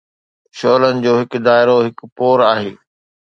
[0.57, 2.69] شعلن جو هر دائرو هڪ ڀور هو